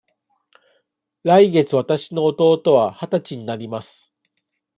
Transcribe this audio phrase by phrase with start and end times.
[1.21, 4.11] 来月わたしの弟は二十歳になります。